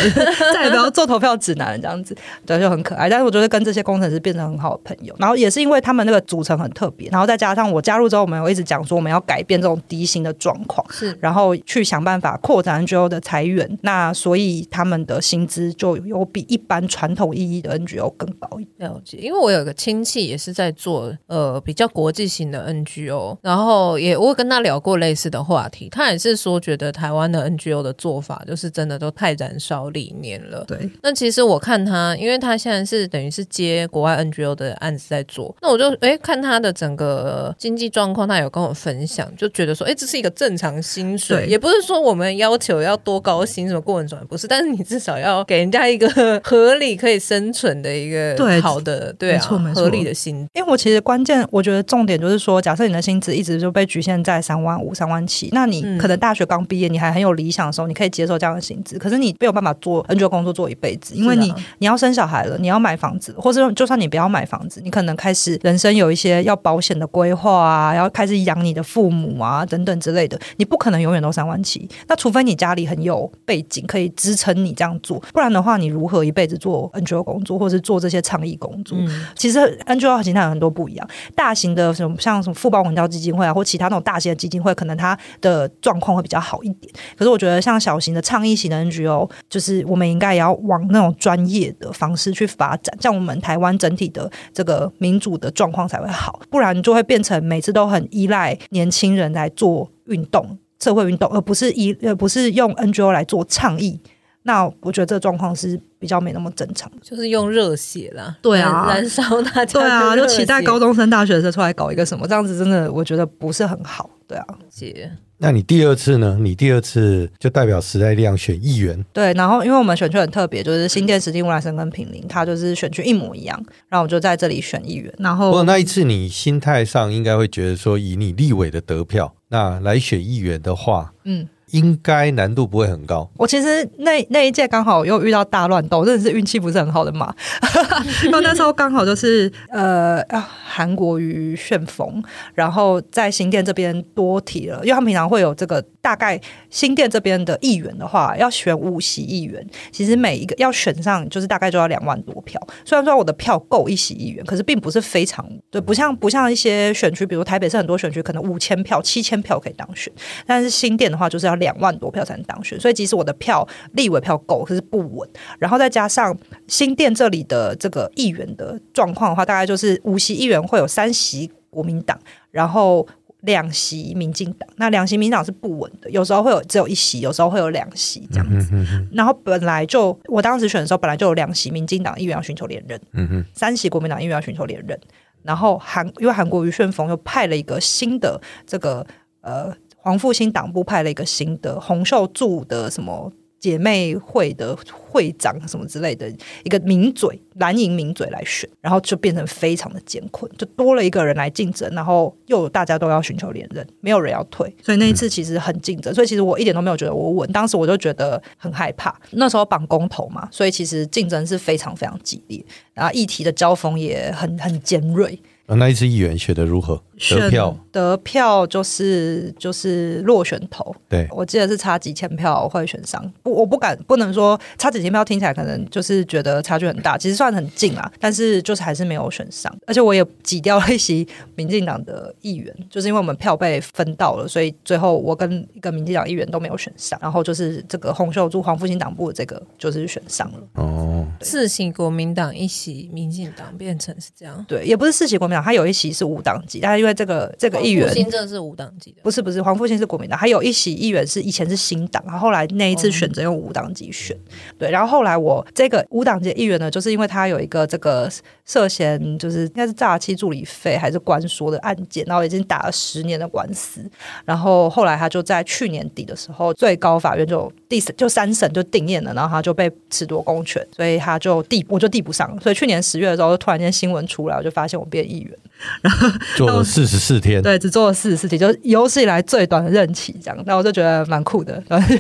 [0.54, 3.10] 再也不要做投票指南，这样子，对，就很可爱。
[3.10, 18.90] 但是我觉得跟这些工程师变成很好的朋友，然后也是因为他们那个组成很特别，然后再加上我加入之后，我们有一直讲说我们要改变这种低薪的状况，是，然后去想办法扩展 NGO 的裁员，那所以他们的薪资就有比一般传统意义的 NGO 更高一点。
[18.90, 20.89] 了解，因为我有个亲戚也是在做
[21.28, 21.60] 呃。
[21.70, 30.64] 比较国际型的 NGO，然后也我跟他聊过类似的话题，他也是说觉得台湾的 NGO 的做法就是真的都太燃烧理念了。
[30.66, 50.48] 对，那其实我看他，因为他现在是等于是接国外 NGO 的案子在做，那我就哎看他的整个经济状况，他有跟我分享，就觉得说哎这是一个正常薪水，也不是说我们要求要多高薪什么过人转不是，但是你至少要给人家一个合理可以生存的一个好的对，对啊，合理的薪。
[50.54, 51.46] 因为我其实关键。
[51.52, 58.98] 我觉得重点就是说，假设你的薪资一直就被局限在三万五、三万七，那你可能大学刚毕业，你还很有理想的时候，你可以接受这样的薪资。
[58.98, 71.88] 可是你没有办法做 NGO 工作做一辈子，因为你你要生小孩了，你要买房子，或者就算你不要买房子，你可能开始人生有一些要保险的规划啊，要开始养你的父母啊等等之类的，你不可能永远都三万七。
[72.08, 78.98] 那除非你家里很有背景可以支撑你这样做，不然的话，你如何一辈子做 NGO 工作，或是做这些倡议工作？
[79.00, 81.10] 嗯、其实 NGO 和其他有都不一样。
[81.36, 86.94] 大型的什么像什么富邦文教基金会啊，或其他那种大型的基金会，可能它的状况会比较好一点。
[87.18, 104.00] 可是我觉得像小型的倡议型的 NGO，就是我们应该也要往那种专业的方式去发展，像我们台湾整体的这个民主的状况才会好，不然就会变成每次都很依赖年轻人来做运动、社会运动，而不是依而不是用 NGO 来做倡议。
[104.44, 114.10] 那我觉得这个状况是比较没那么正常，就是用热血啦，对啊，燃烧大家，对啊，就期待高中生、大学生出来搞一个什么，这样子真的我觉得不是很好。
[114.28, 115.12] 对啊，姐。
[115.42, 116.38] 那你第二次呢？
[116.40, 119.06] 你第二次就代表时代力量选议员。
[119.14, 125.14] 对，然后因为我们选区很特别，就是新店、石碇、乌来生跟平林，他就是选区一模一样，然后我就在这里选议员。
[125.18, 131.48] 然后，不过那一次你心态上应该会觉得说，以你立委的得票，那来选议员的话，嗯。
[131.72, 133.30] 应该难度不会很高。
[133.38, 137.34] 我其实那那一届刚好又遇到大乱斗，真的是运气不是很好的嘛。
[138.26, 140.24] 因为那时候刚好就是呃，
[140.66, 146.40] 韩国瑜旋风，然后在新店这边多提了，因为他们平常会有这个大概
[146.72, 152.60] 新店这边的议员的话，要选五席议员，其实每一个要选上就是大概就要两万多票。
[152.84, 160.12] 虽然说我的票够一席议员，可是并不是非常对，不像不像一些选区，比如台北市很多选区可能五千票、七千票可以当选，
[160.48, 161.59] 但是新店的话就是要。
[161.60, 165.30] 两万多票才能当选，所以即使我的票立委票够，可是不稳。
[165.60, 166.36] 然后再加上
[166.68, 172.18] 新店这里的这个议员的状况的话，大概就是五席议员会有三席国民党，
[172.50, 173.08] 然后
[173.42, 174.68] 两席民进党。
[174.78, 178.74] 那两席民进党是不稳的，有时候会有只有一席，有时候会有两席这样子。
[179.12, 185.00] 然后本来就我当时选的时候，本来就有两席民进党议员要寻求连任，三席国民党议员要寻求连任。
[185.44, 189.06] 然后韩因为韩国瑜旋风又派了一个新的这个
[189.42, 189.74] 呃。
[190.02, 196.34] 黄复兴党部派了一个新的洪秀柱的什么姐妹会的会长什么之类的
[196.64, 209.14] 一个名嘴蓝营名嘴来选，然后就变成非常的艰困，就多了一个人来竞争，然后又大家都要寻求连任，没有人要退，所以那一次其实很竞争，所以其实我一点都没有觉得我稳，当时我就觉得很害怕。
[209.32, 215.38] 那时候绑公投嘛，所以其实竞争是非常非常激烈，然后议题的交锋也很很尖锐。
[215.76, 217.02] 那一次议员选的如何？
[217.20, 223.22] 得票得票就是就是落选投，对，我记得是差几千票会选上。
[223.44, 228.10] 不，我不敢不能说差几千票，听起来可能就是觉得差距很大，其实算很近啦。
[228.22, 237.20] 但是就是还是没有选上，而且我也挤掉了一席民进党的议员，就是因为我们票被分到了，所以最后我跟一个民进党议员都没有选上。
[237.22, 240.60] 然后就是这个洪秀柱黄复兴党部的这个就是选上了。
[240.76, 244.66] 哦，四席国民党，一席民进党，变成是这样。
[244.70, 258.30] 对，也不是四席国民党，他有一席是无党籍，但是因为这个这个议员，新政是无党籍的，不是不是，黄复兴是国民党，还有一席议员是以前是新党，然后后来那一次选择用无党籍选，嗯、对，然后后来我这个无党籍议员呢，就是因为他有一个这个
[258.66, 264.02] 涉嫌就是应该是诈欺助理费还是官说的案件，然后已经打了十年的官司，
[264.46, 275.49] 然后后来他就在去年底的时候，最高法院就第就三审就定谳了，然后他就被褫夺公权，所以他就递我就递不上，所以去年十月的时候，突然间新闻出来，我就发现我变议员。
[275.50, 275.60] 元。
[276.02, 280.64] 然后做了四十四天，对，只做了四十四天，就是有史以来最短的任期，这样。
[280.66, 282.16] 那我就觉得蛮酷的，然后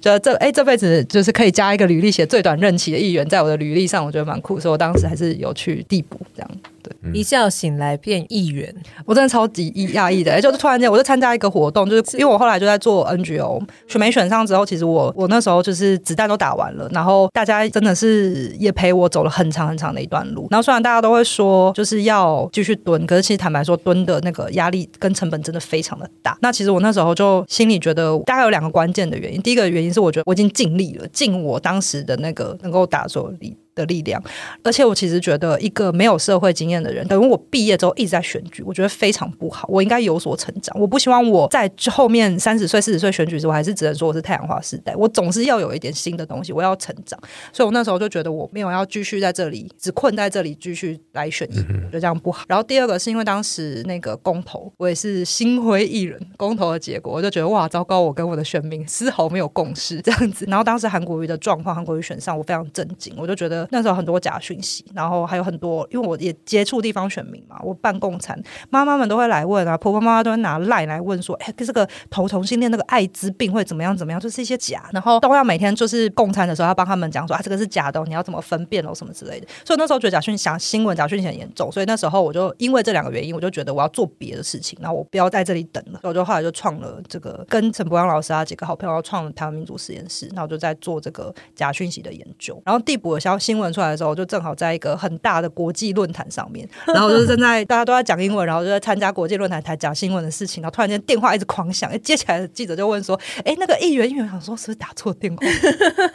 [0.00, 6.50] 觉得这哎这辈子就是可以加一个履历，写最短任期的议员，在我的履历上，我觉得蛮酷，所以我当时还是有去递补这样。
[6.82, 8.74] 对，一觉醒来变议员，
[9.06, 20.46] 我真的超级讶异的，哎，就是突然间我就参加一个活动，就是因为我后来就在做 NGO，选没选上之后，其实我我那时候就是子弹都打完了，然后大家真的是也陪我走了很长很长的一段路。
[20.50, 26.36] 然后虽然大家都会说就是要继续蹲，可是其实坦白说，蹲的那个压力跟成本真的非常的大。
[26.40, 33.56] 那其实我那时候就心里觉得大概有两个关键的原因，第一个原因是我觉得我已经尽力了，尽我当时的那个能够打所有力。
[33.74, 34.22] 的力量，
[34.62, 39.68] 而且我其实觉得一个没有社会经验的人，等于我毕业之后一直在选举，我觉得非常不好。
[39.68, 44.94] 我应该有所成长，我不希望我在后面三十岁、四十岁选举时，我还是只能说我是太阳花时代。
[44.96, 47.18] 我总是要有一点新的东西，我要成长。
[47.52, 52.44] 所以我那时候就觉得我没有要继续在这里，只困在这里继续来选议员，我觉得这样不好。
[52.48, 58.00] 然后第二个是因为当时那个公投，我也是心灰意冷，公投的结果，我就觉得哇，糟糕！
[58.00, 60.44] 我跟我的选民丝毫没有共识，这样子。
[60.48, 79.46] 然后当时韩国瑜的状况，韩国瑜选上，我非常震惊，我就觉得那时候很多假讯息，然后还有很多，因为我也接触地方选民嘛，我办共产，妈妈们都会来问啊，婆婆妈妈都会拿赖来问说，哎，这个投同性恋那个艾滋病会怎么样怎么样，就是一些假，然后都要每天就是共餐的时候要帮他们讲说啊，这个是假的，你要怎么分辨哦什么之类的。
[79.64, 94.24] 所以那时候觉得假讯息、新闻假讯息很严重，所以那时候我就因为这两个原因，我就觉得我要做别的事情，然后我不要在这里等了，所以我就后来就创了这个跟陈柏阳老师啊几个好朋友创了台湾民主实验室，然后就在做这个假讯息的研究，然后递补的消息新闻出来的时候，就。
[94.34, 103.14] 正好在一个很大的国际论坛上面， 然后就是正在大家都在讲英文，然后就在参加国际论坛台讲新闻的事情，然后突然间电话一直狂响，接起来的记者就问说
[103.44, 105.46] ：“哎，那个议员议员想说是不是打错电话？”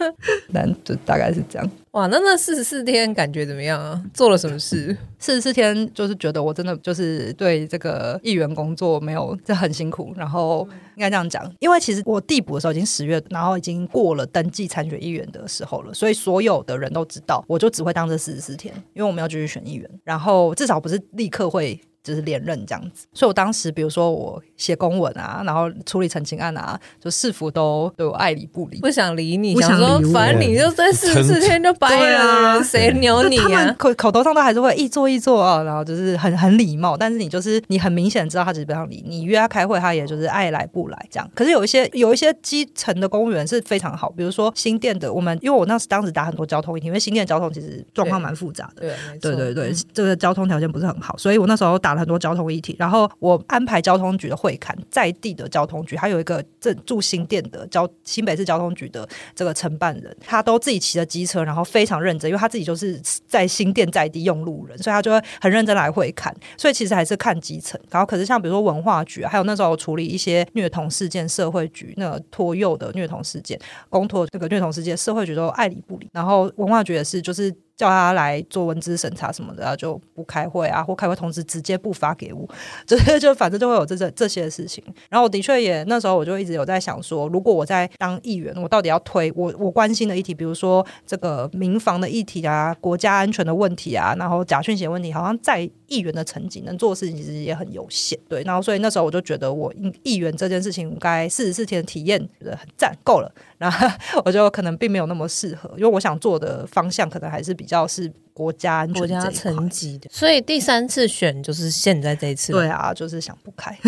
[0.52, 1.72] 那就大概是这样。
[1.92, 4.00] 哇，那那四十四天感觉怎么样啊？
[4.14, 4.96] 做了什么事？
[5.18, 10.14] 四十四天就是觉得我真的就是对这个议员工作没有，这很辛苦。
[10.16, 19.90] 然后应该这样讲，因为其实我递补的时候已经十月，然后已经过了登记参选议员的时候了，所以所有的人都知道，我就只会当这四十四天，因为我们要继续选议员。
[20.04, 23.08] 然后至少不是立刻会就是连任这样子。
[23.14, 33.74] 所以我当时比如说我写公文啊，然后处理陈清案啊，就市府都对我爱理不理，不想理你，想说反正你就在四十四天就掰了，谁鸟你啊？
[33.78, 41.30] 口口头上都还是会一做一做啊，然后就是很很礼貌，但是你就是你很明显知道他只是不想理你，约他开会，他也就是爱来不来这样。
[41.36, 67.80] 可是有一些有一些基层的公务员是非常好，比如说新店的，我们因为我那时当时打很多交通议题，因为新店交通其实状况蛮复杂的，对对对对，这个交通条件不是很好，所以我那时候打了很多交通议题，然后我安排交通局的会勘，在地的交通局，还有一个正住新店的交新北市交通局的这个承办人，他都自己骑着机车，然后非常认真，因为他自己就是在新店在地用路人，所以他就会很认真来会勘，所以其实还是看基层。
[67.90, 77.54] 然后可是像比如说文化局，还有那时候处理一些虐童事件，社会局那托幼的虐童事件，公托这个虐童事件，社会局都爱理不理，然后文化局也是就是。
[77.80, 82.46] 叫他来做文字审查什么的，就不开会啊，或开会通知直接不发给我，
[82.86, 84.84] 就就反正就会有这这这些事情。
[85.10, 98.18] 然后我的确也那时候我就一直有在想说，如果我在当议员，我到底要推我我关心的议题，比如说这个民防的议题啊，国家安全的问题啊，然后假讯息问题，好像在议员的成绩能做的事情其实也很有限。
[98.30, 103.88] 对，然后所以那时候我就觉得我应议员这件事情该四十四天的体验觉得很赞够了，然后
[104.24, 108.12] 我就可能并没有那么适合，因为我想做的方向可能还是比较是。
[108.40, 112.54] 国家安全国家层级的，所以第三次选就是现在这一次。
[112.54, 113.78] 对啊，就是想不开。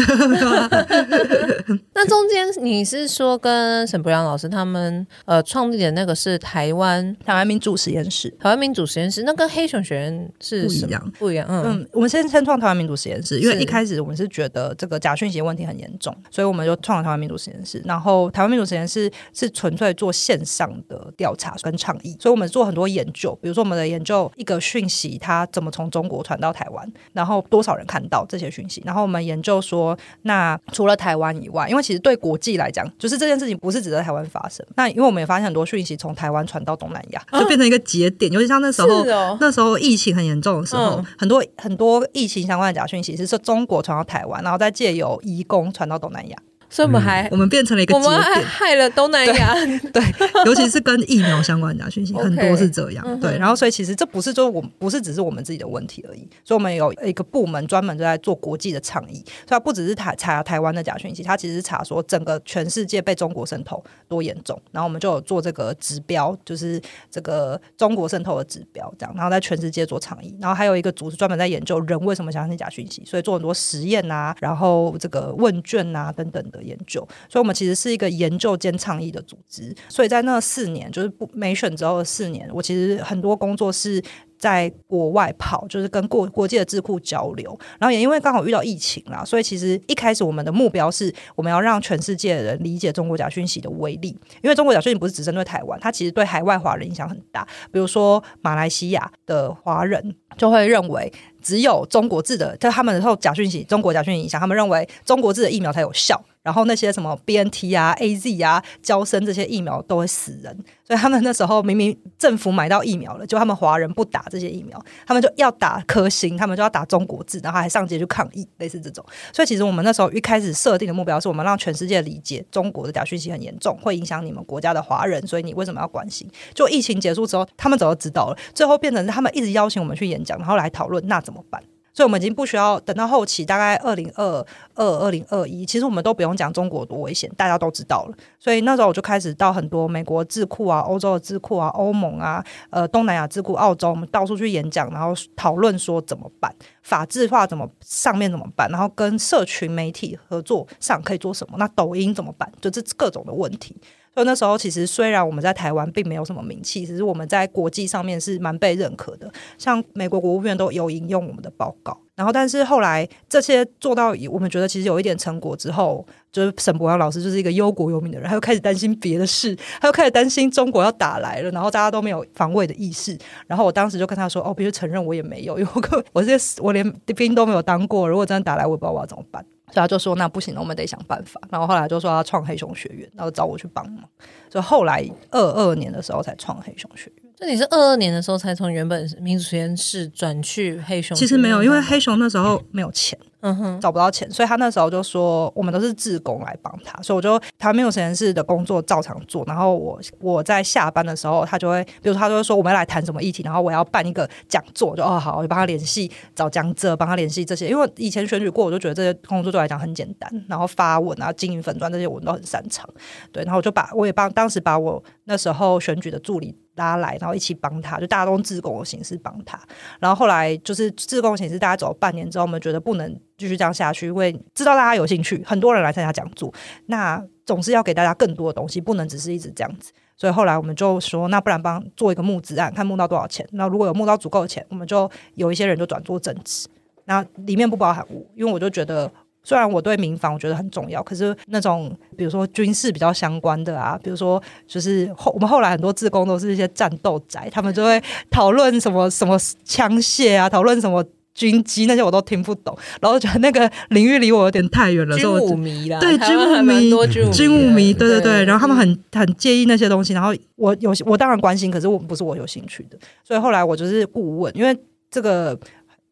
[1.95, 8.29] 那中间你是说跟沈博洋老师他们呃创立的那个是台湾台湾民主实验室？
[8.41, 11.47] 台湾民主实验室那跟黑熊学院是不一样，不一样。
[11.49, 17.81] 嗯，嗯，我们先先创台湾民主实验室，因为一开始我们是觉得这个假讯息问题很严重，所以我们就创了台湾民主实验室。
[17.85, 24.29] 然后台湾民主实验室是纯粹做线上的调查跟倡议，所以我们做很多研究，比如说我们的研究。
[24.41, 26.91] 一个讯息，它怎么从中国传到台湾？
[27.13, 28.81] 然后多少人看到这些讯息？
[28.83, 34.65] 然后我们研究说，那除了台湾以外，因为其实对国际来讲，就是这件事情不是只在台湾发生。
[34.75, 38.31] 那因为我们也发现很多讯息从台湾传到东南亚，就变成一个节点。
[38.31, 46.37] 尤其像那时候，哦、那时候疫情很严重的时候，嗯、很多很多疫情相关的假讯息是说中国传到台湾，然后再借由移工传到东南亚。
[46.71, 49.53] 所以我们还、嗯，我们变成了一个节点，我们还害了东南亚。
[49.53, 53.19] 对， 对，尤其是跟疫苗相关的假讯息， 很多是这样。
[53.19, 56.25] 对，然后所以其实这不是说我们不是只是我们自己的问题而已。
[56.45, 64.59] 所以我们有一个部门专门就在做国际的倡议，所以它不只是台查台湾的假讯息，它其实是查说整个全世界被中国渗透多严重。
[64.71, 70.33] 然后我们就有做这个指标，就是这个中国渗透的指标，这样，然后在全世界做倡议。
[70.39, 77.05] 然后还有一个组是专门在研究人为什么相信假讯息，所以做很多实验啊，然后这个问卷啊等等的研究。
[77.27, 77.41] 所以。
[77.41, 83.99] 我们其实是一个研究兼倡议的组织，所以在那四年，就是不没选之后的四年，我其实很多工作是
[84.37, 87.59] 在国外跑，就是跟国国际的智库交流。
[87.79, 94.09] 然后也因为刚好遇到疫情啦，所以其实一开始我们的目标是，我们要让全世界的人理解中国假讯息的威力。
[94.43, 97.43] 因为中国假讯息不是只针对台湾，它其实对海外华人影响很大。
[97.71, 106.21] 比如说马来西亚的华人就会认为，只有中国制的，就他们的时候假讯息，中国假讯息影响，他们认为中国制的疫苗才有效。
[106.43, 110.51] 然后那些什么 BNT 啊、AZ 啊、交生这些疫苗都会死人，
[110.83, 119.05] 所以他们那时候明明政府买到疫苗了，就他们华人不打这些疫苗，他们就要打科兴，他们就要打中国制，然后还上街去抗议，类似这种。
[119.31, 126.27] 所以其实我们那时候一开始设定的目标是我们让全世界理解中国的假讯息很严重，会影响你们国家的华人，所以你为什么要关心？
[126.55, 131.61] 就疫情结束之后，他们早就知道了，最后变成他们一直邀请我们去演讲，然后来讨论那怎么办？
[131.93, 138.15] 所以，我们已经不需要等到后期，大概二零二二、二零二一，其实我们都不用讲中国多危险，大家都知道了。
[138.39, 146.49] 所以那时候我就开始到很多美国智库啊、欧洲的智库啊、欧盟啊、呃东南亚智库、澳洲，我们到处去演讲，然后讨论说怎么办，
[146.81, 151.57] 法制化怎么上面怎么办，然后跟社群媒体合作上可以做什么？
[151.57, 152.49] 那抖音怎么办？
[152.61, 153.75] 就这各种的问题。
[154.13, 159.31] 所以那时候，其实虽然我们在台湾并没有什么名气，只是我们在国际上面是蛮被认可的。
[159.57, 161.97] 像美国国务院都有引用我们的报告。
[162.13, 173.17] 然后，但是后来这些做到，我们觉得其实有一点成果之后，就是沈博洋老师就是一个忧国忧民的人，他又开始担心别的事，他又开始担心中国要打来了，然后大家都没有防卫的意识。
[173.47, 184.03] 然后我当时就跟他说：“哦，必须承认我也没有，因为我我这我连兵都没有当过，如果真的打来，我也不知道我要怎么办。”所以他就说：“那不行，我们得想办法。”然后后来就说要创黑熊学院，然后找我去帮忙。
[184.49, 187.20] 所以后来二二年的时候才创黑熊学院。
[187.43, 191.17] 那你是二二年的时候才从原本民主实验室转去黑熊？
[191.17, 193.17] 其实没有，因为黑熊那时候没有钱。
[193.43, 199.43] 嗯哼，找不到钱，所以他那时候就说我们都是自工来帮他，所以我就他没有实验室的工作照常做。
[199.47, 207.67] 然后我我在下班的时候，他就会，比如说他就会说我们要来谈什么议题，然后我要办一个讲座，就哦好，我就帮他联系找讲者，帮他联系这些。
[207.67, 212.87] 因为以前选举过，我就觉得这些工作对我来讲很简单，然后发文啊、经营粉钻这些我都很擅长。
[213.31, 216.55] 对，然后我就把我也帮当时把我那时候选举的助理。
[216.75, 219.59] 拉来，然后一起帮他，就大家都用志工的形式帮他。
[219.99, 226.53] 然后后来就是自贡形式，大家走了半年之后，我们觉得不能继续这样下去，因为知道大家有兴趣，很多人来参加讲座，
[226.87, 229.91] 那总是要给大家更多的东西，不能只是一直这样子。
[230.15, 233.47] 所以后来我们就说，那不然帮做一个募资案，看募到多少钱。
[233.51, 236.67] 那如果有募到足够的钱，我们就有一些人就转做正职。
[237.05, 239.11] 那里面不包含我，因为我就觉得。
[239.43, 255.17] 虽然我对民防我觉得很重要，可是那种比如说军事比较相关的啊，比如说就是后我们后来很多志工都是一些战斗宅，他们就会讨论什么什么枪械啊，讨论什么军机那些我都听不懂，然后觉得那个领域离我有点太远了。
[255.17, 256.91] 军武迷啦，对军武迷，
[257.31, 264.77] 军武迷，对对对，然后他们很很介意那些东西，然后我有我当然关心，可是我不是我有兴趣的，所以后来我就是顾问，因为
[265.09, 265.59] 这个。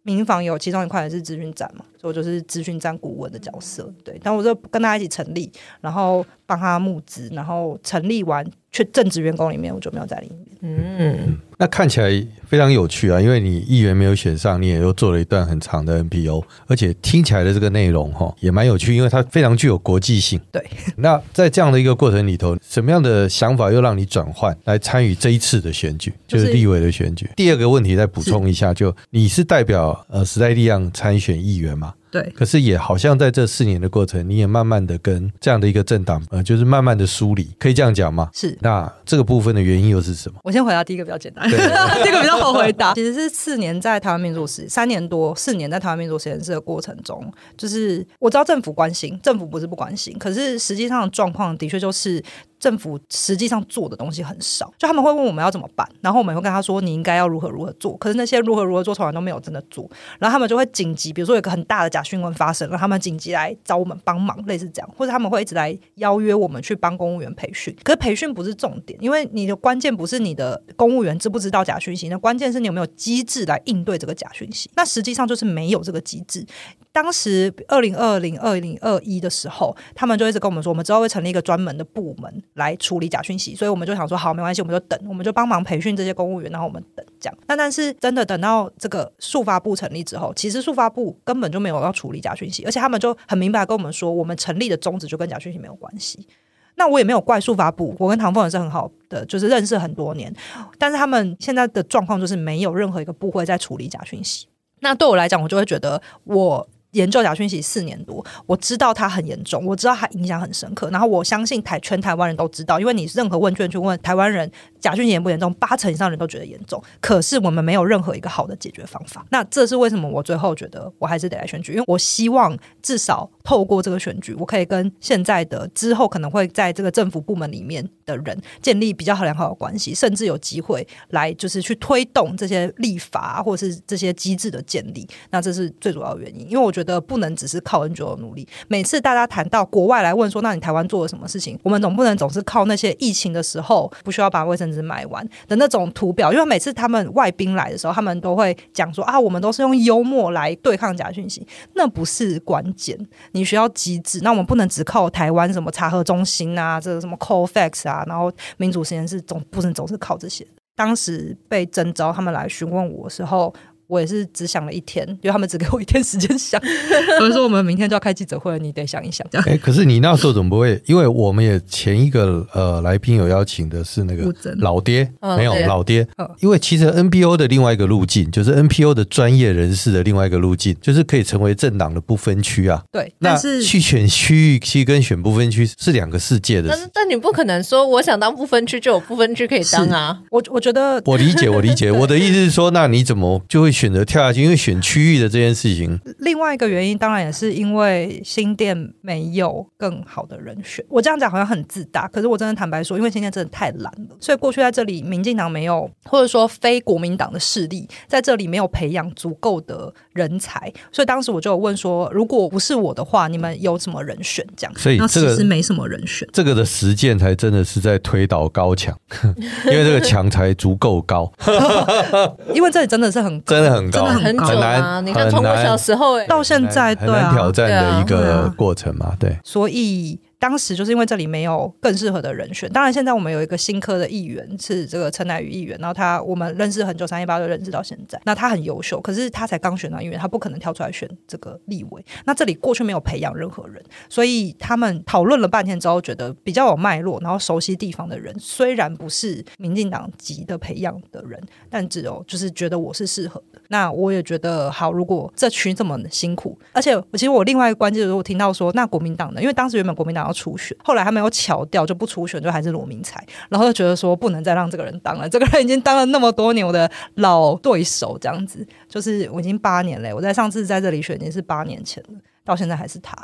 [0.10, 4.20] 民房有其中一块也是资讯站嘛，所以我就是资讯站顾问的角色，对。
[4.24, 5.52] 但我就跟他一起成立，
[5.82, 10.58] 然后帮他募资，然后成立完去正职员工里面我就没有在里面。
[10.62, 12.10] 嗯，那看起来
[12.50, 20.40] 非常有趣啊，因为你议员没有选上，你也又做了一段很长的 NPO，而且听起来的这个内容哈也蛮有趣，因为它非常具有国际性。
[20.52, 20.66] 对。
[20.98, 27.30] 那在这样的一个过程里头，什么样的想法又让你转换来参与这一次的选举，就是立委的选举？
[27.36, 31.94] 第二个问题再补充一下，就你是代表呃时代力量参选议员吗？
[32.12, 38.30] 对，可是也好像在这四年的过程，你也慢慢的跟这样的一个政党，呃，就是慢慢的梳理，可以这样讲吗？
[38.34, 38.58] 是。
[38.62, 40.40] 那这个部分的原因又是什么？
[40.44, 42.94] 我先回答第一个比较简单， 这个比较好回答。
[42.94, 52.24] 其实是四年在台湾民主实，三年多四年在台湾民主实验室的过程中，就是我知道政府关心，政府不是不关心，可是实际上的状况的确就是。
[52.60, 59.90] 政府实际上做的东西很少，就他们会问我们要怎么办，然后我们会跟他说，你应该要如何如何做，可是那些如何如何做从来都没有真的做，
[60.20, 76.46] 然后他们就会紧急，比如说有个很大的假讯问发生，让他们紧急来找我们帮忙，类似这样，或者他们会一直来邀约我们去帮公务员培训，可是培训不是重点，因为你的关键不是你的公务员知不知道假讯息，那关键是你有没有机制来应对这个假讯息，那实际上就是没有这个机制。
[76.92, 87.38] 当时二零二零二零二一的时候，他们就一直跟我们说，我们之后会成立一个专门的部门来处理假讯息，所以我们就想说，好，没关系，我们就等，我们就帮忙培训这些公务员，然后我们等这样。
[87.48, 96.28] 那但是真的等到这个速发部成立之后，其实速发部根本就没有要处理假讯息，而且他们就很明白跟我们说，我们成立的宗旨就跟假讯息没有关系。
[96.76, 100.34] 那我也没有怪速发部，我跟唐凤也是很好的，就是认识很多年，
[100.80, 104.48] 但是他们现在的状况就是没有任何一个部会在处理假讯息。
[104.80, 106.68] 那对我来讲，我就会觉得我。
[106.92, 116.82] 研究假讯息四年多，我知道它很严重，我知道它影响很深刻，然后我相信台全台湾人都知道，因为你任何问卷去问台湾人假讯息严不严重，八成以上人都觉得严重。
[117.00, 120.10] 可是我们没有任何一个好的解决方法，那这是为什么？
[120.10, 135.08] 我最后觉得我还是得来选举，因为我希望至少透过这个选举，我可以跟现在的之后可能会在这个政府部门里面的人建立比较好良好的关系，甚至有机会来就是去推动这些立法或者是这些机制的建立。
[135.30, 138.48] 那这是最主要的原因，因为我觉得觉得不能只是靠 NGO 的努力。
[138.70, 141.60] 每次大家谈到国外来问说，那你台湾做了什么事情？
[141.62, 146.32] 我们总不能总是靠那些疫情的时候不需要把卫生纸买完的那种图表。
[146.32, 152.98] 因为每次他们外宾来的时候，他们都会讲说啊，我们都是用幽默来对抗假讯息，那不是关键。
[153.34, 160.48] 你需要机制，那我们不能只靠台湾什么查核中心啊，这个什么 CoFax 啊，然后民主实验室总不能总是靠这些。
[160.76, 163.54] 当时被征召他们来询问我的时候。
[163.90, 166.62] 我也是只想了一天，因为他们只给我一天时间想。
[167.18, 169.26] 所以说我们明天就要开记者会了，你得想一想。
[169.32, 169.48] 这样。
[169.48, 170.80] 哎、欸，可是你那时候怎么不会？
[170.86, 176.08] 因为我们也前一个呃来宾有邀请的是那个老爹，没有老爹。
[176.40, 182.84] 因为其实 NPO 的另外一个路径，就是 NPO 的专业人士的另外一个路径，就是可以成为政党的不分区啊。
[182.92, 186.70] 对，那是去选区域区跟选不分区是两个世界的。
[186.70, 190.22] 但但你不可能说我想当不分区就有不分区可以当啊。
[190.30, 193.72] 我我觉得我理解我理解， 我的意思是说，那你怎么就会？
[193.80, 194.44] 选择跳下去？
[194.44, 195.98] 因为选区域的这件事情。
[196.18, 200.84] 另外一个原因当然也是因为新店没有更好的人选。
[200.90, 214.46] 我这样讲好像很自大，可是我真的坦白说，因为新店真的太懒了，所以过去在这里民进党没有，或者说非国民党的势力在这里没有培养足够的人才，所以当时我就有问说，如果不是我的话，你们有什么人选？
[214.58, 216.28] 这样，所以这个其实没什么人选。
[216.34, 218.94] 这个的实践才真的是在推倒高墙，
[219.66, 221.32] 因为这个墙才足够高。
[222.54, 225.00] 因为这里真的是很高，真的很高，很，很久啊！
[225.00, 230.20] 难你看从我小时候到现在，对啊挑战的一个过程嘛，对，所以。
[230.42, 242.02] 当时就是因为这里没有更适合的人选，当然现在我们有一个新科的议员是这个陈乃宇议员，然后他我们认识很久，三一八就认识到现在，那他很优秀，可是他才刚选到议员，他不可能跳出来选这个立委。
[242.24, 251.38] 那这里过去没有培养任何人，所以他们讨论了半天之后，觉得比较有脉络，然后熟悉地方的人，虽然不是民进党籍的培养的人，
[251.70, 253.59] 但只有就是觉得我是适合的。
[253.70, 259.42] 那我也觉得好，如果这群这么辛苦，而且其实我另外一个关键就是我听到说，那国民党呢？
[259.42, 260.20] 因为当时原本国民党。
[260.20, 273.16] 要初选，后来他没有巧掉，就不初选，就还是罗明才，然后就觉得说不能再让这个人当了，这个人已经当了那么多年我的老对手，这样子，就是我已经八年了，我在上次在这里选已经是八年前了，到现在还是他，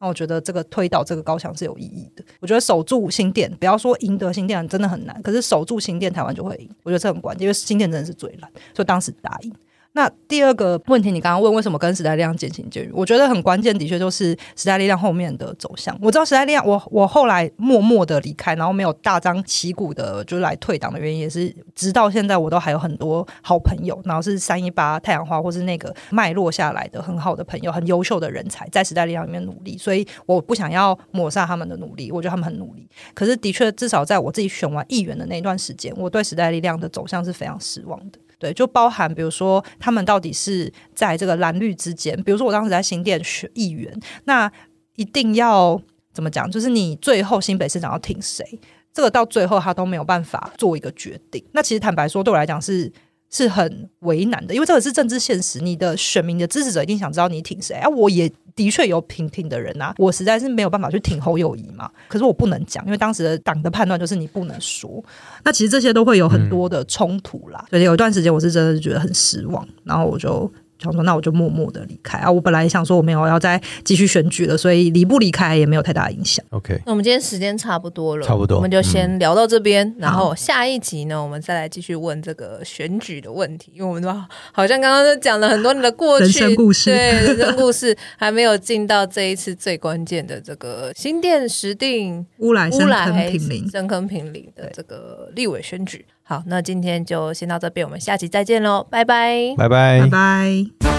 [0.00, 9.54] 那我觉得这个推倒这个高墙是有意义的，我觉得守住新店，不要说赢得新店真的很难，可是守住新店，台湾就会赢，我觉得这很关键，因为新店真的是最烂，所以当时答应。
[9.92, 12.92] 那第二个问题，你刚刚问为什么跟时代力量渐行渐远？
[12.94, 15.98] 我觉得很关键，的确就是时代力量后面的走向。
[16.00, 32.88] 我知道时代力量，我我后来默默的离开，然后没有大张旗鼓的就来退党的原因，也是直到现在我都还有很多好朋友，然后是三一八太阳花或是那个脉络下来的很好的朋友，很优秀的人才在时代力量里面努力，所以我不想要抹杀他们的努力，我觉得他们很努力。
[33.12, 38.20] 可是的确，至少在我自己选完议员的那段时间，我对时代力量的走向是非常失望的。
[38.40, 44.50] 对，就包含比如说他们到底是在这个蓝绿之间，比如说我当时在新店选议员，那
[44.96, 45.80] 一定要
[46.12, 46.50] 怎么讲？
[46.50, 48.44] 就是你最后新北市长要挺谁？
[48.92, 51.44] 这个到最后他都没有办法做一个决定。
[51.52, 52.92] 那其实坦白说，对我来讲是。
[53.30, 55.60] 是很为难的，因为这个是政治现实。
[55.60, 57.88] 你的选民的支持者一定想知道你挺谁啊？
[57.88, 61.90] 我也的确有挺挺的人啊，我实在是没有办法去挺侯友谊嘛。
[62.08, 65.02] 可是我不能讲，因为当时的党的判断就是你不能说。
[65.44, 67.64] 那其实这些都会有很多的冲突啦。
[67.70, 70.52] 所以有一段时间我是真的是觉得很失望，然后我就。
[70.80, 72.30] 想说，那我就默默的离开啊！
[72.30, 76.44] 我本来想说我没有要再继续选举了，所以离不离开也没有太大影响。
[76.50, 84.10] OK，那我们今天时间差不多了，差不多，我们就先聊到这边，嗯、然后下一集呢，我们再来继续问这个选举的问题，因为我们都
[84.52, 96.04] 好像刚刚都讲了很多你的过去人生故事，对，人生故事还没有进到这一次最关键的这个新店石定乌来深坑坪林深坑坪林的这个立委选举。
[96.30, 100.89] 好，那今天就先到这边，我们下期再见喽，拜拜，拜拜，拜拜。